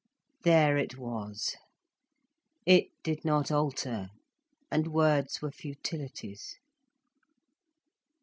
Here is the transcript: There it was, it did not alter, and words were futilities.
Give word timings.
There 0.41 0.77
it 0.77 0.97
was, 0.97 1.55
it 2.65 2.87
did 3.03 3.23
not 3.23 3.51
alter, 3.51 4.09
and 4.71 4.87
words 4.87 5.43
were 5.43 5.51
futilities. 5.51 6.55